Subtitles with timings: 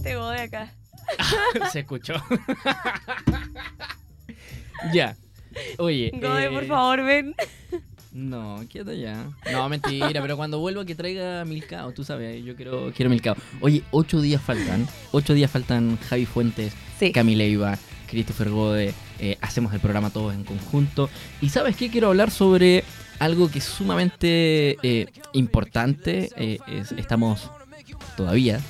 [0.00, 0.72] este de acá.
[1.72, 2.14] Se escuchó.
[4.94, 5.14] ya.
[5.78, 6.10] Oye.
[6.14, 7.34] Gode, por eh, favor, ven.
[8.12, 9.28] No, quédate ya.
[9.52, 13.36] No, mentira, pero cuando vuelva que traiga Milcao, tú sabes, yo quiero, quiero Milcao.
[13.60, 14.88] Oye, ocho días faltan.
[15.12, 17.12] Ocho días faltan Javi Fuentes, sí.
[17.12, 18.94] Camila Iba, Christopher Gode.
[19.18, 21.10] Eh, hacemos el programa todos en conjunto.
[21.42, 21.90] Y ¿sabes qué?
[21.90, 22.84] Quiero hablar sobre
[23.18, 26.30] algo que es sumamente eh, importante.
[26.96, 27.50] Estamos
[28.16, 28.60] todavía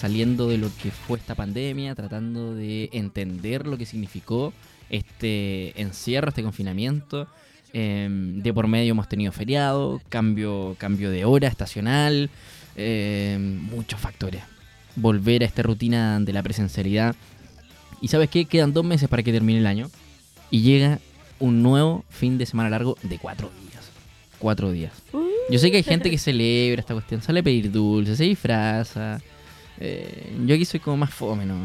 [0.00, 4.54] saliendo de lo que fue esta pandemia, tratando de entender lo que significó
[4.88, 7.28] este encierro, este confinamiento.
[7.74, 12.30] Em, de por medio hemos tenido feriado, cambio, cambio de hora estacional,
[12.76, 14.42] em, muchos factores.
[14.96, 17.14] Volver a esta rutina de la presencialidad.
[18.00, 19.90] Y sabes qué, quedan dos meses para que termine el año.
[20.50, 20.98] Y llega
[21.38, 23.90] un nuevo fin de semana largo de cuatro días.
[24.38, 24.94] Cuatro días.
[25.50, 29.20] Yo sé que hay gente que celebra esta cuestión, sale a pedir dulces, se disfraza.
[29.80, 31.56] Eh, yo aquí soy como más fome, ¿no?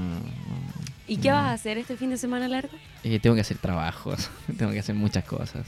[1.07, 2.75] ¿Y qué vas a hacer este fin de semana largo?
[3.03, 5.65] Eh, tengo que hacer trabajos, tengo que hacer muchas cosas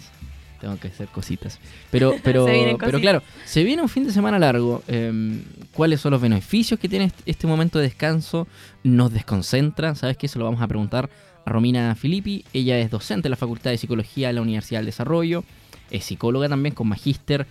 [0.59, 1.59] tengo que hacer cositas.
[1.91, 2.45] Pero, pero,
[2.79, 4.83] pero claro, se viene un fin de semana largo.
[4.87, 8.47] Em, ¿Cuáles son los beneficios que tiene este momento de descanso?
[8.83, 9.95] ¿Nos desconcentra?
[9.95, 10.25] ¿Sabes qué?
[10.25, 11.09] Eso lo vamos a preguntar
[11.45, 12.43] a Romina Filippi.
[12.53, 15.43] Ella es docente de la Facultad de Psicología de la Universidad del Desarrollo.
[15.91, 17.47] Es psicóloga también con magíster.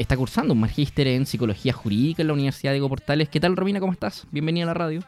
[0.00, 3.28] Está cursando un magíster en psicología jurídica en la Universidad de Portales.
[3.28, 3.80] ¿Qué tal, Romina?
[3.80, 4.26] ¿Cómo estás?
[4.30, 5.02] Bienvenida a la radio.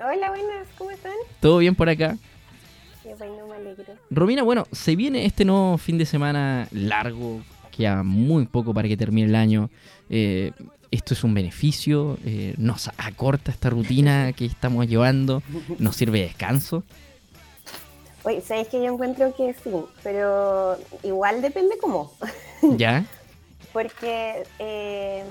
[0.00, 1.12] Hola, buenas, ¿cómo están?
[1.38, 2.18] ¿Todo bien por acá?
[3.04, 3.14] me
[4.10, 8.96] Romina, bueno, se viene este nuevo fin de semana largo, queda muy poco para que
[8.96, 9.70] termine el año.
[10.10, 10.50] Eh,
[10.90, 15.40] esto es un beneficio, eh, nos acorta esta rutina que estamos llevando,
[15.78, 16.82] nos sirve de descanso.
[18.24, 19.70] Oye, sabes que yo encuentro que sí,
[20.02, 22.12] pero igual depende cómo.
[22.76, 23.04] ¿Ya?
[23.74, 25.22] Porque eh,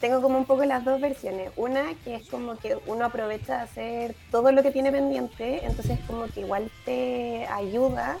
[0.00, 1.50] tengo como un poco las dos versiones.
[1.56, 5.98] Una que es como que uno aprovecha de hacer todo lo que tiene pendiente, entonces
[6.06, 8.18] como que igual te ayuda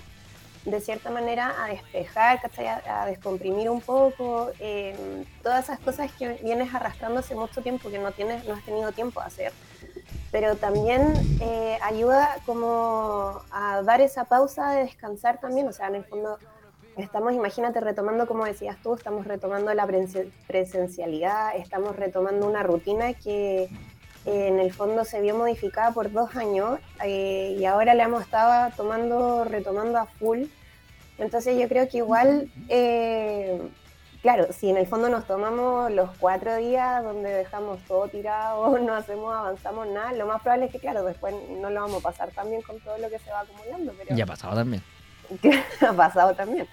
[0.64, 2.40] de cierta manera a despejar,
[2.88, 7.98] a, descomprimir un poco em, todas esas cosas que vienes arrastrando hace mucho tiempo que
[7.98, 9.52] no, tienes, no has tenido tiempo de hacer.
[10.30, 15.94] Pero también eh, ayuda como a dar esa pausa de descansar también, o sea, en
[15.94, 16.38] el fondo
[16.98, 19.86] Estamos, imagínate, retomando, como decías tú, estamos retomando la
[20.48, 23.68] presencialidad, estamos retomando una rutina que
[24.26, 28.22] eh, en el fondo se vio modificada por dos años eh, y ahora la hemos
[28.22, 30.46] estado tomando, retomando a full.
[31.18, 33.62] Entonces yo creo que igual, eh,
[34.20, 38.94] claro, si en el fondo nos tomamos los cuatro días donde dejamos todo tirado, no
[38.96, 42.32] hacemos, avanzamos nada, lo más probable es que, claro, después no lo vamos a pasar
[42.32, 43.92] también con todo lo que se va acumulando.
[43.96, 44.16] Pero...
[44.16, 44.82] Ya ha pasado también.
[45.80, 46.66] ha pasado también.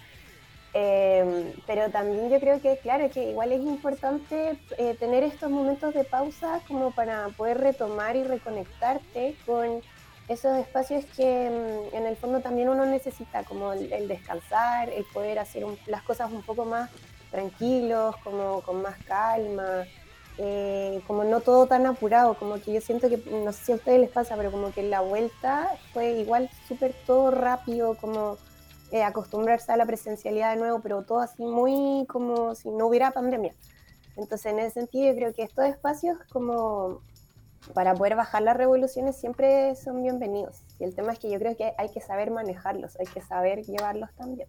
[0.77, 5.93] Em, pero también yo creo que, claro, que igual es importante eh, tener estos momentos
[5.93, 9.81] de pausa como para poder retomar y reconectarte con
[10.27, 15.39] esos espacios que mm, en el fondo también uno necesita, como el, descansar, el poder
[15.39, 16.89] hacer las cosas un poco más
[17.31, 19.85] tranquilos, como con más calma,
[20.37, 23.75] eh, como no todo tan apurado, como que yo siento que, no sé si a
[23.75, 28.37] ustedes les pasa, pero como que la vuelta fue igual súper todo rápido, como
[28.95, 33.11] eh, acostumbrarse a la presencialidad de nuevo, pero todo así muy como si no hubiera
[33.11, 33.53] pandemia.
[34.15, 37.01] Entonces, en ese sentido, yo creo que estos espacios como
[37.73, 40.61] para poder bajar las revoluciones siempre son bienvenidos.
[40.79, 43.65] Y el tema es que yo creo que hay que saber manejarlos, hay que saber
[43.65, 44.47] llevarlos también.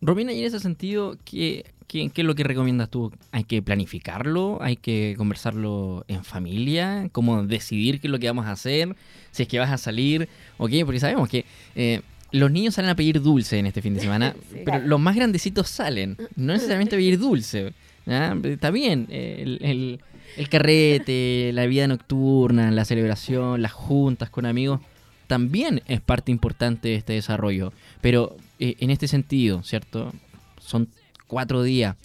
[0.00, 3.12] Romina, y en ese sentido, ¿qué, qué, qué es lo que recomiendas tú?
[3.30, 4.58] ¿Hay que planificarlo?
[4.62, 7.08] ¿Hay que conversarlo en familia?
[7.12, 8.96] ¿Cómo decidir qué es lo que vamos a hacer?
[9.30, 10.72] Si es que vas a salir, ¿ok?
[10.84, 11.44] Porque sabemos que
[11.76, 15.16] eh, los niños salen a pedir dulce en este fin de semana, pero los más
[15.16, 17.72] grandecitos salen, no necesariamente a pedir dulce.
[18.06, 20.00] Está bien, el,
[20.48, 24.80] carrete, la vida nocturna, la celebración, las juntas con amigos,
[25.26, 27.72] también es parte importante de este desarrollo.
[28.00, 30.12] Pero eh, en este sentido, ¿cierto?
[30.60, 30.88] Son
[31.26, 31.96] cuatro días.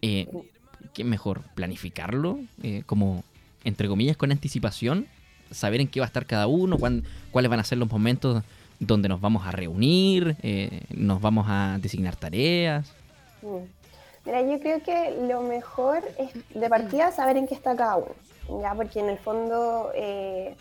[0.00, 0.28] Eh,
[0.94, 1.42] ¿Qué mejor?
[1.54, 2.38] ¿Planificarlo?
[2.62, 3.24] Eh, como,
[3.64, 5.06] entre comillas, con anticipación.
[5.50, 8.42] Saber en qué va a estar cada uno, cuáles van a ser los momentos
[8.82, 12.92] donde nos vamos a reunir, eh, nos vamos a designar tareas.
[13.42, 13.64] Mm.
[14.24, 18.60] Mira, yo creo que lo mejor es de partida saber en qué está cada uno,
[18.60, 20.54] ya porque en el fondo eh,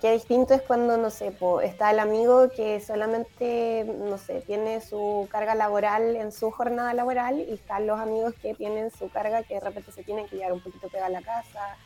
[0.00, 1.32] qué distinto es cuando, no sé,
[1.62, 7.38] está el amigo que solamente, no sé, tiene su carga laboral en su jornada laboral
[7.40, 10.52] y están los amigos que tienen su carga que de repente se tienen que llevar
[10.52, 11.76] un poquito pegada a la casa.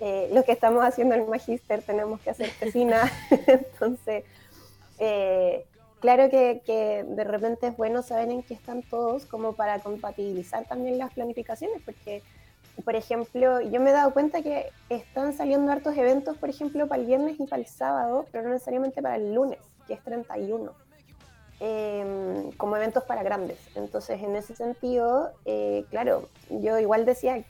[0.00, 3.10] Eh, lo que estamos haciendo en el magíster tenemos que hacer cocina,
[3.46, 4.24] entonces
[5.04, 5.66] eh,
[5.98, 10.96] claro que, de repente es bueno saber en qué están todos como para compatibilizar también
[10.96, 12.22] las planificaciones, porque
[12.84, 17.00] por ejemplo, yo me he dado cuenta que están saliendo hartos eventos, por ejemplo, para
[17.00, 19.58] el viernes y para el sábado, pero no necesariamente para el lunes,
[19.88, 20.72] que es 31,
[21.58, 23.58] em, como eventos para grandes.
[23.74, 27.44] Entonces, en ese sentido, eh, claro, yo igual decía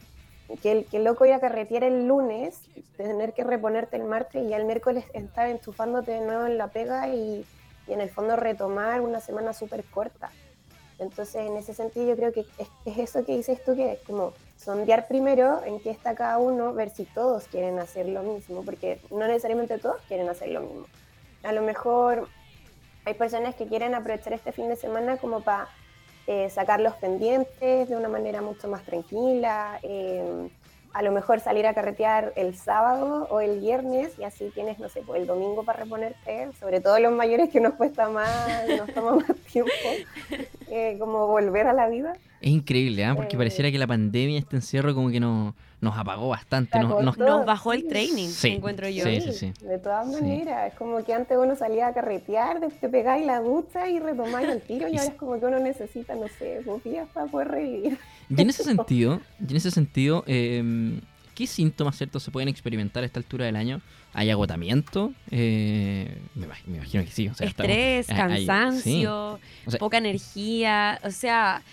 [0.61, 2.61] que el loco ir a carretear el lunes,
[2.97, 6.67] tener que reponerte el martes y ya el miércoles estar enchufándote de nuevo en la
[6.67, 7.45] pega y,
[7.87, 10.31] y en el fondo retomar una semana súper corta.
[10.99, 14.33] Entonces, en ese sentido, yo creo que es, eso que dices tú, que es como
[14.57, 19.01] sondear primero en qué está cada uno, ver si todos quieren hacer lo mismo, porque
[19.11, 20.85] no necesariamente todos quieren hacer lo mismo.
[21.43, 22.27] A lo mejor
[23.05, 25.67] hay personas que quieren aprovechar este fin de semana como para
[26.27, 30.49] eh, sacar los pendientes de una manera mucho más tranquila, eh,
[30.93, 34.89] a lo mejor salir a carretear el sábado o el viernes y así tienes, no
[34.89, 38.93] sé, pues el domingo para reponerte, sobre todo los mayores que nos cuesta más, nos
[38.93, 39.71] toma más tiempo,
[40.69, 42.13] eh, como volver a la vida.
[42.43, 43.13] Es increíble, ¿eh?
[43.15, 46.77] porque pareciera que la pandemia, este encierro, como que no, nos apagó bastante.
[46.77, 49.05] Nos, nos, bajó el training, encuentro yo.
[49.05, 53.25] Sí, sí, De todas maneras, es como que antes uno salía a carretear, te pegáis
[53.25, 56.59] la ducha y retomáis el tiro, y ahora es como que uno necesita, no sé,
[56.83, 57.97] días para poder revivir.
[58.29, 60.99] Y en ese sentido, y en ese sentido eh,
[61.35, 63.79] ¿qué síntomas ciertos se pueden experimentar a esta altura del año?
[64.13, 65.13] ¿Hay agotamiento?
[65.31, 67.31] Eh, me, imagino que sí.
[67.39, 69.39] Estrés, cansancio,
[69.79, 71.63] poca energía, o sea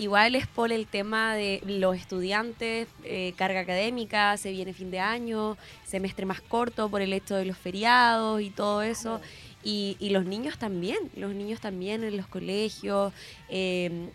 [0.00, 4.98] Igual es por el tema de los estudiantes, eh, carga académica, se viene fin de
[4.98, 9.20] año, semestre más corto por el hecho de los feriados y todo eso.
[9.62, 13.12] Y, los niños también, los niños también en los colegios,
[13.50, 14.08] em,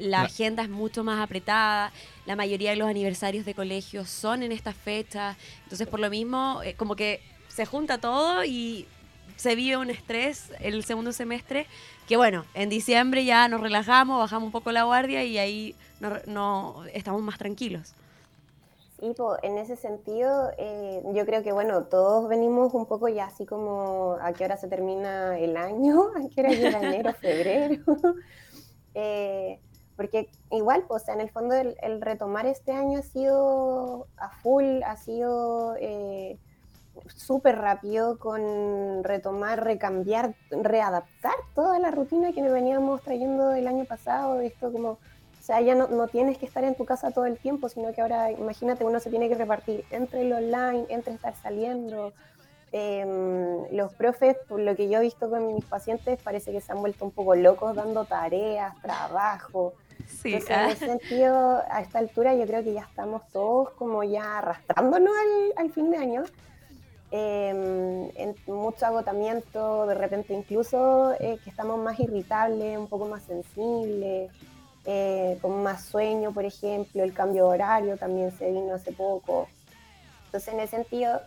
[0.00, 1.92] la agenda es mucho más apretada,
[2.26, 6.60] la mayoría de los aniversarios de colegios son en estas fechas, entonces por lo mismo
[6.62, 8.86] eh, como que se junta todo y
[9.42, 11.66] se vive un estrés el segundo semestre
[12.06, 15.74] que bueno, en diciembre ya nos relajamos, bajamos un poco la guardia y ahí
[16.26, 17.94] no, estamos más tranquilos.
[19.00, 19.12] Sí,
[19.42, 24.16] en ese sentido, eh, yo creo que bueno, todos venimos un poco ya así como
[24.20, 27.82] a qué hora se termina el año, a qué hora llega enero, febrero.
[28.94, 29.58] Eh,
[29.96, 34.98] porque igual, pues, en el fondo el, retomar este año ha sido a full, ha
[34.98, 36.36] sido eh,
[37.14, 43.84] súper rápido con retomar, recambiar, readaptar toda la rutina que nos veníamos trayendo el año
[43.84, 44.40] pasado.
[44.40, 44.98] Esto como, o
[45.42, 48.00] sea, ya no, no, tienes que estar en tu casa todo el tiempo, sino que
[48.00, 52.12] ahora, imagínate, uno se tiene que repartir entre el online, entre estar saliendo.
[52.74, 56.72] Em, los profes, por lo que yo he visto con mis pacientes, parece que se
[56.72, 59.74] han vuelto un poco locos dando tareas, trabajo.
[60.06, 60.70] Sí, en ah.
[60.70, 65.64] ese sentido, a esta altura yo creo que ya estamos todos como ya arrastrándonos al,
[65.64, 66.24] al fin de año
[67.14, 73.22] Em, en mucho agotamiento, de repente incluso eh, que estamos más irritables, un poco más
[73.24, 74.30] sensibles,
[74.86, 79.46] eh, con más sueño, por ejemplo, el cambio de horario también se vino hace poco.
[80.24, 81.20] Entonces, en ese sentido,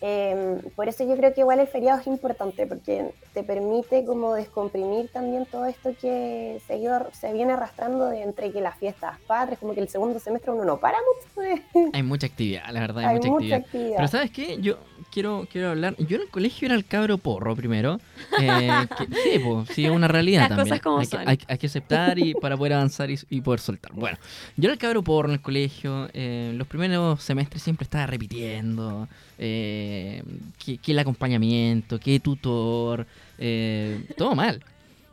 [0.00, 4.32] em, por eso yo creo que igual el feriado es importante, porque te permite como
[4.34, 6.80] descomprimir también todo esto que se,
[7.12, 10.64] se viene arrastrando de entre que las fiestas padres, como que el segundo semestre uno
[10.64, 11.60] no para mucho.
[11.92, 13.96] Hay mucha actividad, la verdad, hay, mucha, actividad.
[13.96, 14.58] Pero ¿sabes qué?
[14.60, 14.78] Yo,
[15.10, 15.96] quiero, quiero hablar.
[15.98, 17.98] Yo en el colegio era el cabro porro primero.
[18.40, 18.70] Eh,
[19.24, 20.80] sí, pues, sí, es una realidad también.
[20.98, 23.92] hay, Que, hay, que aceptar y para poder avanzar y, poder soltar.
[23.94, 24.16] Bueno,
[24.56, 26.08] yo era el cabro porro en el colegio.
[26.14, 29.08] Eh, los primeros semestres siempre estaba repitiendo.
[29.38, 30.22] Eh,
[30.64, 33.06] que, el acompañamiento, que tutor.
[33.38, 34.62] Eh, todo mal.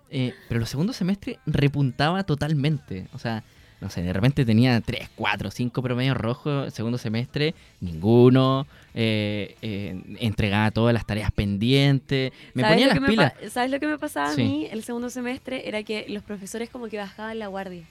[0.10, 3.08] pero los segundos semestres repuntaba totalmente.
[3.14, 3.44] O sea,
[3.82, 10.00] no sé, de repente tenía 3, 4, 5 promedios rojos, segundo semestre, ninguno, eh, eh,
[10.20, 13.34] entregaba todas las tareas pendientes, me ponía las pilas.
[13.50, 15.68] ¿Sabes lo que me pasaba a mí el segundo semestre?
[15.68, 17.84] Era que los profesores como que bajaban la guardia,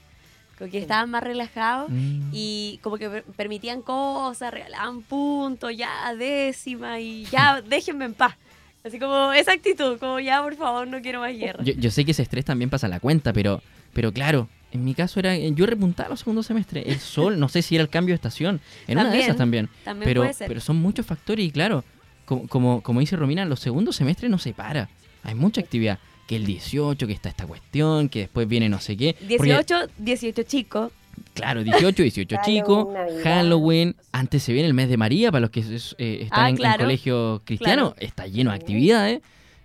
[0.57, 2.29] como que estaban más relajados mm.
[2.31, 8.37] y como que permitían cosas, regalaban puntos, ya décima y ya déjenme en paz.
[8.83, 11.63] Así como esa actitud, como ya por favor no quiero más guerra.
[11.63, 13.61] Yo, yo sé que ese estrés también pasa la cuenta, pero,
[13.93, 16.85] pero claro, en mi caso era, yo repuntaba los segundos semestres.
[16.87, 18.61] El sol, no sé si era el cambio de estación.
[18.87, 19.69] En una de esas también.
[20.03, 21.83] pero, pero son muchos factores y claro,
[22.25, 24.89] como, como, dice Romina, los segundos semestres no se para.
[25.23, 25.99] Hay mucha actividad.
[26.27, 29.17] Que el 18, que está esta cuestión, que después viene no sé qué.
[29.27, 30.91] 18, 18 chicos.
[31.33, 32.87] Claro, 18, 18 chicos,
[33.23, 36.65] Halloween, antes se viene el mes de María, para los que eh, están ah, en,
[36.65, 39.21] el colegio cristiano, está lleno de actividades.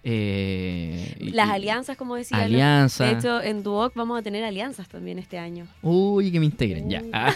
[0.08, 2.38] Eh, Las alianzas, como decía.
[2.38, 3.10] Alianzas.
[3.10, 5.66] De hecho, en Duoc vamos a tener alianzas también este año.
[5.82, 7.02] Uy, que me integren, ya.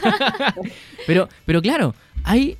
[1.06, 2.56] pero, pero claro, hay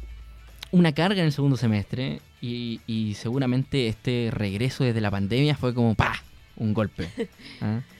[0.73, 5.95] una carga en el segundo semestre y, seguramente este regreso desde la pandemia fue como
[5.95, 6.15] ¡pa!
[6.57, 7.09] Un golpe.
[7.61, 7.81] ¿ah?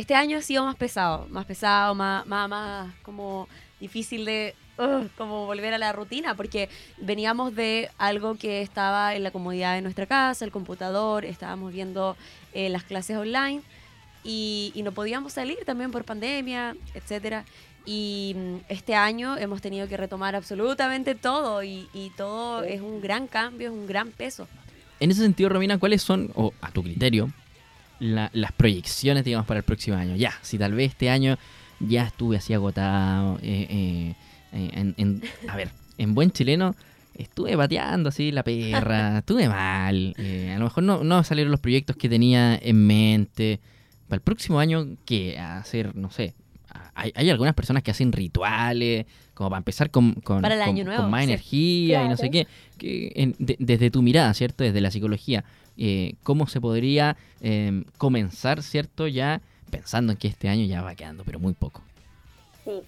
[0.00, 3.46] Este año ha sido más pesado, más pesado, más, más, más como
[3.78, 4.54] difícil de
[5.18, 9.82] como volver a la rutina, porque veníamos de algo que estaba en la comodidad de
[9.82, 12.16] nuestra casa, el computador, estábamos viendo
[12.54, 13.60] eh, las clases online
[14.24, 17.44] y, no podíamos salir también por pandemia, etcétera.
[17.84, 23.26] Y mm, este año hemos tenido que retomar absolutamente todo y, todo es un gran
[23.26, 24.48] cambio, es un gran peso.
[24.98, 27.30] En ese sentido, Romina, ¿cuáles son, o a tu criterio,
[28.00, 30.16] las proyecciones, digamos, para el próximo año?
[30.16, 31.38] Ya, si tal vez este año
[31.78, 34.14] ya estuve así agotado, eh, eh,
[34.52, 36.74] eh, en, a ver, en buen chileno
[37.14, 41.96] estuve bateando así la perra, estuve mal, a lo mejor no, no salieron los proyectos
[41.96, 43.60] que tenía en mente.
[44.08, 45.38] Para el próximo año, ¿qué?
[45.38, 46.34] Hacer, no sé,
[46.94, 52.16] hay, algunas personas que hacen rituales, como para empezar con, con, más energía y no
[52.16, 52.46] sé qué.
[52.78, 54.64] Que desde tu mirada, ¿cierto?
[54.64, 55.44] Desde la psicología,
[55.76, 59.06] eh, ¿cómo se podría em, comenzar, ¿cierto?
[59.06, 61.82] Ya pensando en que este año ya va quedando, pero muy poco.
[62.64, 62.82] Sí.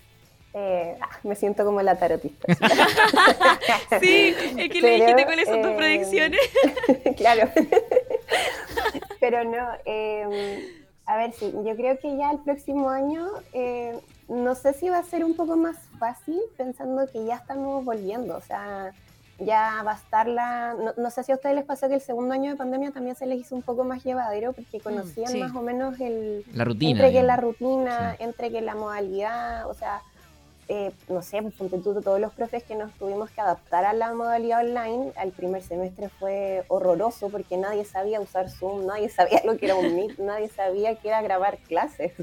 [0.55, 2.55] Eh, ah, me siento como la tarotista.
[4.01, 6.41] sí, es que le dijiste cuáles son tus eh, predicciones.
[7.17, 7.51] claro.
[9.19, 10.82] pero no, em,
[11.12, 14.99] a ver, sí, yo creo que ya el próximo año, eh, no sé si va
[14.99, 18.92] a ser un poco más fácil pensando que ya estamos volviendo, o sea,
[19.38, 20.75] ya va a estar la...
[20.97, 23.26] No, sé si a ustedes les pasó que el segundo año de pandemia también se
[23.26, 26.47] les hizo un poco más llevadero porque mm, conocían más o menos el...
[26.54, 26.92] La rutina.
[26.92, 30.00] Entre que la rutina, entre que la modalidad, o sea,
[30.69, 34.61] eh, no sé, pues todos los profes que nos tuvimos que adaptar a la modalidad
[34.64, 39.66] online, al primer semestre fue horroroso porque nadie sabía usar Zoom, nadie sabía lo que
[39.66, 42.12] era un Meet, nadie sabía que era grabar clases.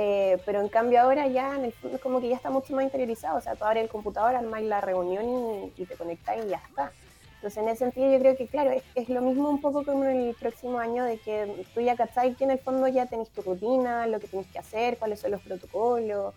[0.00, 2.72] Eh, pero en cambio ahora ya en el fondo es como que ya está mucho
[2.72, 6.50] más interiorizado, o sea, tú abres el computador, armas la reunión y, te conectas y
[6.50, 6.92] ya está.
[7.34, 10.28] Entonces en ese sentido yo creo que claro, es, lo mismo un poco como en
[10.28, 13.42] el próximo año de que tú ya cacháis que en el fondo ya tenés tu
[13.42, 16.32] rutina, lo que tienes que hacer, cuáles son los protocolos,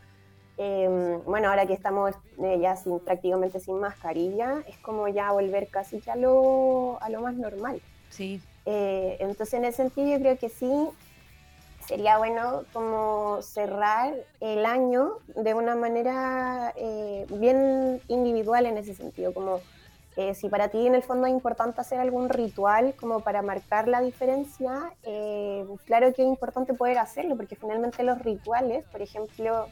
[0.58, 5.68] Em, bueno, ahora que estamos eh, ya sin, prácticamente sin mascarilla, es como ya volver
[5.68, 7.82] casi ya a lo, a lo más normal.
[8.10, 8.42] Sí.
[8.66, 10.72] Eh, entonces, en ese sentido, yo creo que sí
[11.88, 19.34] sería bueno como cerrar el año de una manera eh, bien individual en ese sentido,
[19.34, 19.60] como
[20.36, 24.02] si para ti en el fondo es importante hacer algún ritual como para marcar la
[24.02, 24.94] diferencia,
[25.86, 29.68] claro que es importante poder hacerlo, porque finalmente los rituales, por ejemplo,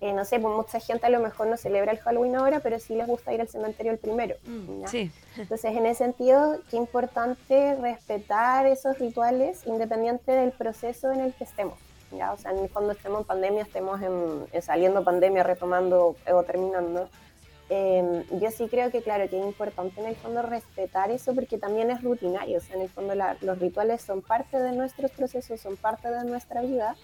[0.00, 2.78] eh, no sé, pues mucha gente a lo mejor no celebra el Halloween ahora, pero
[2.78, 4.36] sí les gusta ir al cementerio el primero.
[4.44, 5.10] Mm, sí.
[5.36, 11.44] Entonces, en ese sentido, qué importante respetar esos rituales independiente del proceso en el que
[11.44, 11.78] estemos.
[12.12, 12.32] ¿ya?
[12.32, 17.08] O sea, cuando estemos en pandemia, estemos en, saliendo pandemia, retomando o terminando.
[17.70, 21.58] Em, yo sí creo que, claro, que es importante en el fondo respetar eso porque
[21.58, 22.58] también es rutinario.
[22.58, 26.24] O sea, en el fondo los rituales son parte de nuestros procesos, son parte de
[26.24, 26.96] nuestra vida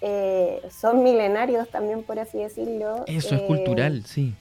[0.00, 3.04] eh, son milenarios también, por así decirlo.
[3.06, 4.34] Eso es cultural, eh, sí.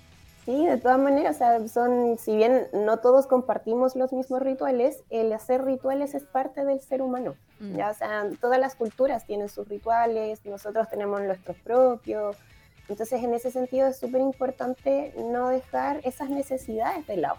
[0.45, 5.03] Sí, de todas maneras, o sea, son, si bien no todos compartimos los mismos rituales,
[5.09, 7.35] el hacer rituales es parte del ser humano.
[7.59, 7.75] Mm.
[7.75, 7.89] ¿ya?
[7.89, 12.37] O sea, todas las culturas tienen sus rituales, nosotros tenemos nuestros propios.
[12.87, 17.35] Entonces, en ese sentido, es súper importante no dejar esas necesidades de lado.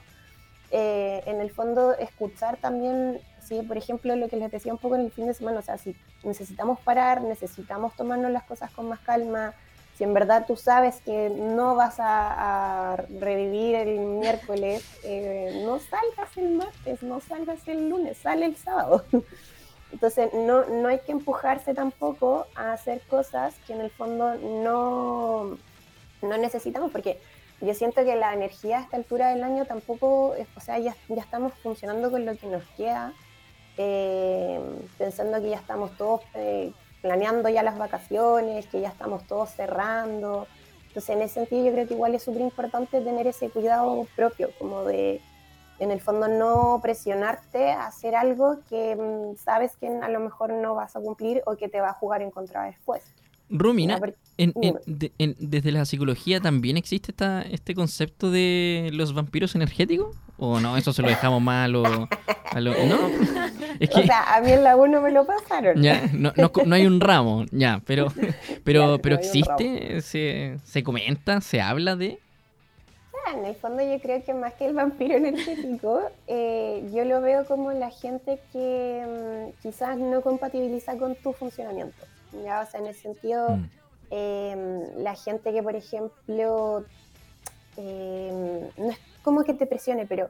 [0.70, 3.62] Eh, en el fondo, escuchar también ¿sí?
[3.62, 5.78] Por ejemplo, lo que les decía un poco en el fin de semana, o sea,
[5.78, 9.54] si necesitamos parar, necesitamos tomarnos las cosas con más calma,
[9.96, 16.36] si en verdad tú sabes que no vas a, revivir el miércoles, eh, no salgas
[16.36, 19.04] el martes, no salgas el lunes, sale el sábado.
[19.92, 25.58] Entonces, no, no hay que empujarse tampoco a hacer cosas que en el fondo no,
[26.20, 27.18] no necesitamos, porque
[27.60, 31.22] yo siento que la energía a esta altura del año tampoco, o sea, ya, ya
[31.22, 33.12] estamos funcionando con lo que nos queda
[33.80, 34.60] eh,
[34.98, 40.48] pensando que ya estamos todos eh, planeando ya las vacaciones, que ya estamos todos cerrando.
[40.88, 44.50] Entonces, en ese sentido, yo creo que igual es súper importante tener ese cuidado propio,
[44.58, 45.20] como de,
[45.78, 50.52] en el fondo, no presionarte a hacer algo que mm, sabes que a lo mejor
[50.52, 53.04] no vas a cumplir o que te va a jugar en contra después.
[53.48, 54.00] Rumina,
[54.38, 60.16] desde la psicología también existe esta, este concepto de los vampiros energéticos.
[60.40, 60.76] ¿O no?
[60.76, 62.08] Eso se lo dejamos mal o
[62.52, 62.96] a lo, ¿No?
[63.92, 65.82] o sea, a mí en la 1 me lo pasaron.
[65.82, 68.12] Ya, no, no, hay un ramo, ya, pero,
[68.64, 72.20] pero, pero existe, se, se comenta, se habla de.
[73.34, 77.44] en el fondo yo creo que más que el vampiro energético, eh, yo lo veo
[77.44, 82.06] como la gente que mm, quizás no compatibiliza con tu funcionamiento.
[82.44, 82.60] ¿ya?
[82.60, 83.70] O sea, en el sentido, mm.
[84.10, 86.84] Em, la gente que, por ejemplo,
[87.76, 90.28] em, no es como que te presione, pero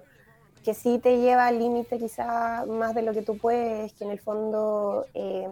[0.64, 4.10] que sí te lleva al límite quizá más de lo que tú puedes, que en
[4.10, 5.48] el fondo, eh,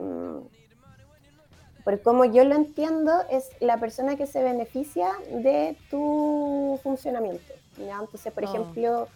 [1.84, 7.54] por como yo lo entiendo, es la persona que se beneficia de tu tu funcionamiento.
[7.78, 8.48] Entonces, por oh.
[8.48, 9.08] ejemplo,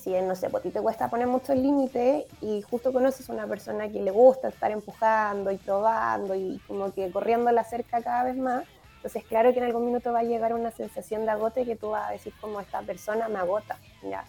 [0.00, 3.32] si no sé, pues a ti te cuesta poner muchos límites y justo conoces a
[3.32, 8.02] una persona que le gusta estar empujando y probando y como que corriendo la cerca
[8.02, 8.64] cada vez más,
[8.96, 11.90] entonces claro que en algún minuto va a llegar una sensación de agote que tú
[11.90, 14.24] vas a decir como esta persona me agota, ¿ya?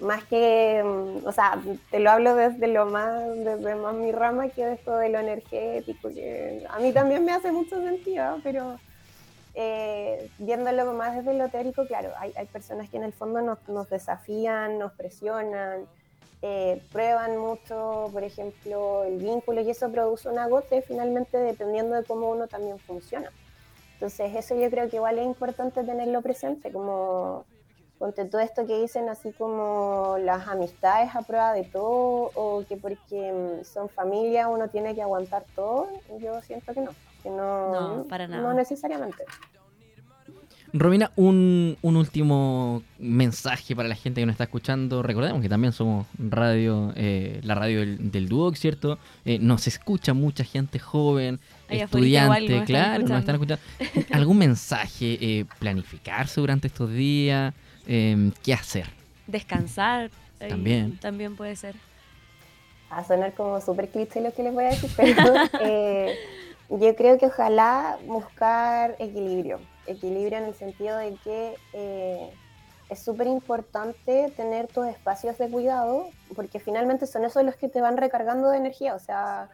[0.00, 1.60] Más que, mm, o sea,
[1.90, 5.18] te lo hablo desde lo más, desde más mi rama que de esto de lo
[5.18, 8.78] energético, que a mí también me hace mucho sentido, pero
[9.54, 13.88] eh, viéndolo más desde lo teórico, claro, hay, personas que en el fondo nos, nos
[13.88, 15.86] desafían, nos presionan,
[16.42, 22.04] eh, prueban mucho, por ejemplo, el vínculo y eso produce un agote finalmente dependiendo de
[22.04, 23.30] cómo uno también funciona.
[23.94, 27.44] Entonces eso yo creo que igual es importante tenerlo presente, como
[27.98, 32.76] ponte todo esto que dicen así como las amistades a prueba de todo o que
[32.76, 36.90] porque mm, son familia uno tiene que aguantar todo, yo siento que no
[37.24, 38.42] no, para nada.
[38.42, 39.24] No necesariamente.
[40.76, 45.04] Romina, un, último mensaje para la gente que nos está escuchando.
[45.04, 48.98] Recordemos que también somos radio, eh, la radio del, del Duoc, ¿cierto?
[49.24, 51.38] Eh, nos escucha mucha gente joven,
[51.68, 53.62] estudiante, claro, nos están escuchando.
[54.10, 55.16] ¿Algún mensaje?
[55.20, 57.54] Eh, ¿Planificarse durante estos días?
[57.86, 58.86] Em, ¿Qué hacer?
[59.28, 60.10] Descansar.
[60.40, 60.98] También.
[60.98, 61.76] También puede ser.
[62.90, 65.22] A sonar como súper cliché lo que les voy a decir, pero
[66.78, 72.30] yo creo que ojalá buscar equilibrio, equilibrio en el sentido de que eh,
[72.88, 77.80] es súper importante tener tus espacios de cuidado, porque finalmente son esos los que te
[77.80, 79.48] van recargando de energía, o sea,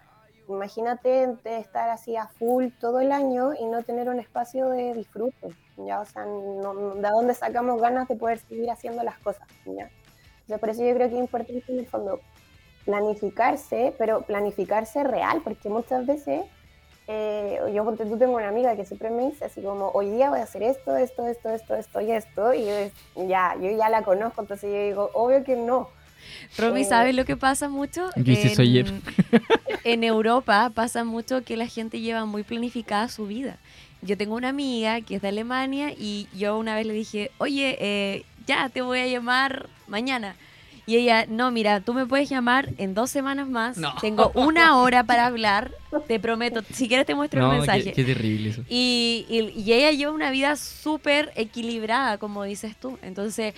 [0.48, 5.48] imagínate estar así a full todo el año y no tener un espacio de disfrute,
[5.76, 6.00] ¿ya?
[6.00, 9.46] O sea, ¿de dónde sacamos ganas de poder seguir haciendo las cosas?
[9.66, 10.58] ¿ya?
[10.58, 12.20] por eso yo creo que es importante en el fondo
[12.84, 16.42] planificarse, pero planificarse real, porque muchas veces
[17.12, 20.38] eh, yo tú tengo una amiga que siempre me dice así como, hoy día voy
[20.38, 24.02] a hacer esto, esto, esto, esto, esto y esto, y yo, ya, yo ya la
[24.02, 25.88] conozco, entonces yo digo, obvio que no.
[26.56, 28.10] Romy, eh, ¿sabes lo que pasa mucho?
[28.14, 29.02] en,
[29.84, 33.58] en Europa pasa mucho que la gente lleva muy planificada su vida.
[34.02, 37.76] Yo tengo una amiga que es de Alemania y yo una vez le dije, oye,
[37.80, 40.36] eh, ya te voy a llamar mañana.
[40.86, 43.76] Y ella, no, mira, tú me puedes llamar en dos semanas más.
[44.00, 45.72] Tengo una hora para hablar,
[46.06, 46.62] te prometo.
[46.72, 47.92] Si quieres te muestro un mensaje.
[47.92, 48.62] Qué, terrible eso.
[48.68, 52.98] Y, y, ella lleva una vida súper equilibrada, como dices tú.
[53.02, 53.54] Entonces,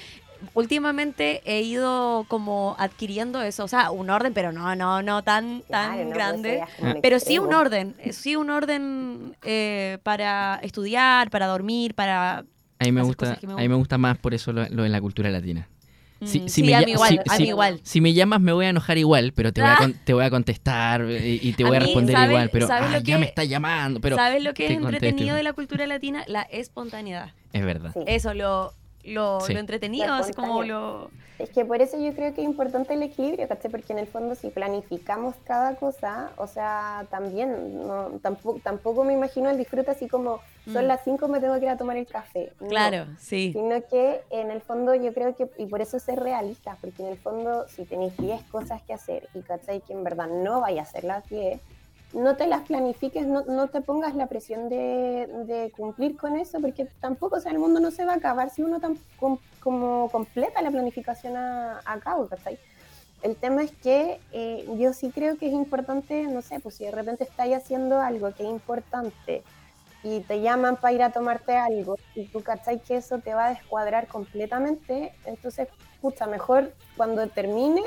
[0.55, 5.63] últimamente he ido como adquiriendo eso, o sea, un orden, pero no, no, no tan,
[5.63, 6.63] tan grande,
[7.01, 12.45] pero sí un orden, eh, sí un orden eh, para estudiar, para dormir, para...
[12.79, 15.01] A mí me gusta, a mí me gusta más por eso lo, lo en la
[15.01, 15.69] cultura latina.
[16.25, 17.81] Si, mm, sí, me, a mí igual, a mí igual.
[17.83, 19.91] Si me llamas me voy a enojar igual, pero te voy a, ah.
[20.05, 22.51] te voy a contestar y, te voy a, responder igual.
[22.51, 24.01] Pero ah, ya me está llamando.
[24.01, 26.25] Pero ¿Sabes lo que es entretenido de la cultura latina?
[26.27, 27.33] La espontaneidad.
[27.53, 27.93] Es verdad.
[28.07, 28.73] Eso, lo,
[29.05, 31.11] lo, lo entretenido, así como lo...
[31.38, 33.71] Es que por eso yo creo que es importante el equilibrio, ¿cachai?
[33.71, 39.12] Porque en el fondo si planificamos cada cosa, o sea, también, no, tampoco, tampoco me
[39.12, 40.40] imagino el disfrute así como,
[40.73, 40.88] son mm.
[40.88, 42.53] las 5 me tengo que ir a tomar el café.
[42.68, 43.53] Claro, sí.
[43.53, 47.09] Sino que en el fondo yo creo que, y por eso ser realista, porque en
[47.09, 49.81] el fondo si tenéis 10 cosas que hacer y, ¿cachai?
[49.81, 51.61] Que en verdad no vaya a hacer las 10,
[52.12, 56.87] no te las planifiques, no, no te pongas la presión de, cumplir con eso, porque
[57.01, 58.98] tampoco, o sea, el mundo no se va a acabar si uno tan,
[59.61, 62.29] como completa la planificación a, cabo.
[63.22, 66.85] El tema es que eh, yo sí creo que es importante, no sé, pues si
[66.85, 69.42] de repente estáis haciendo algo que es importante
[70.03, 73.46] y te llaman para ir a tomarte algo y tú cachai que eso te va
[73.46, 75.68] a descuadrar completamente, entonces,
[76.01, 77.87] pucha, mejor cuando termines,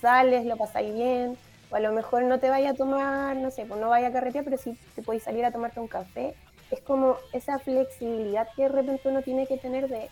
[0.00, 1.36] sales, lo pasáis bien,
[1.70, 4.12] o a lo mejor no te vaya a tomar, no sé, pues no vaya a
[4.12, 6.34] carretear, pero sí te puedes salir a tomarte un café.
[6.70, 10.08] Es como esa flexibilidad que de repente uno tiene que tener de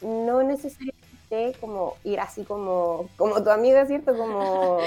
[0.00, 0.98] no necesariamente
[1.60, 4.16] como ir así como, como tu amiga, ¿cierto?
[4.16, 4.78] Como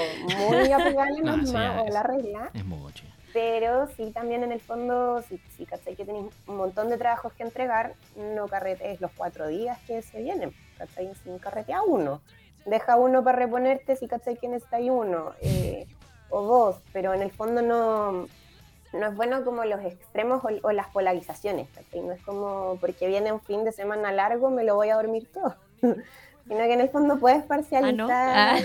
[0.48, 2.50] muy apegada a la norma o la regla.
[2.54, 3.04] Es mucho.
[3.32, 5.96] Pero sí también en el fondo, si, si ¿cachai?
[5.96, 10.20] que tenéis un montón de trabajos que entregar, no carretees los cuatro días que se
[10.20, 11.10] vienen, ¿cachai?
[11.24, 12.20] Sin carretea uno.
[12.66, 14.36] Deja uno para reponerte si ¿cachai?
[14.36, 15.32] que necesitáis uno.
[15.40, 15.86] Eh,
[16.32, 18.26] o dos, pero en el fondo no,
[18.92, 23.40] no es bueno como los extremos o, las polarizaciones, no es como porque viene un
[23.40, 27.18] fin de semana largo me lo voy a dormir todo, sino que en el fondo
[27.18, 28.10] puedes parcializar.
[28.10, 28.58] ¿Ah,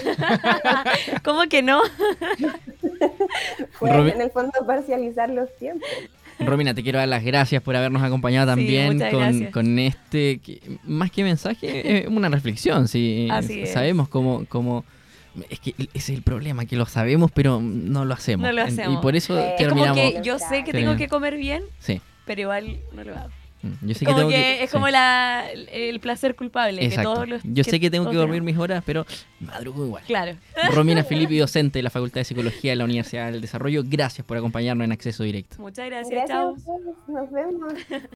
[0.63, 0.83] ah.
[1.23, 1.81] ¿Cómo que no?
[3.79, 5.87] puedes en el fondo parcializar los tiempos.
[6.39, 8.99] Romina, te quiero dar las gracias por habernos acompañado también
[9.51, 10.39] con, este,
[10.83, 13.27] más que mensaje, es una reflexión, sí.
[13.73, 14.85] Sabemos cómo, cómo
[15.49, 18.45] es que ese es el problema, que lo sabemos, pero no lo hacemos.
[18.45, 18.93] No lo hacemos.
[18.93, 19.97] Y por eso terminamos.
[19.97, 22.01] como que yo sé que tengo que comer bien, sí.
[22.25, 23.29] pero igual no lo hago.
[23.63, 26.87] Mm, yo sé que, tengo que, es como la, el placer culpable.
[26.89, 29.05] Que todos los, yo sé que tengo que dormir mis horas, pero
[29.39, 30.03] madrugo igual.
[30.05, 30.37] Claro.
[30.73, 34.37] Romina Filippi, docente de la Facultad de Psicología de la Universidad del Desarrollo, gracias por
[34.37, 35.57] acompañarnos en Acceso Directo.
[35.59, 36.55] Muchas gracias, gracias chao.
[37.07, 37.73] Nos vemos.